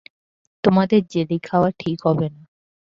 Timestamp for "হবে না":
2.05-2.41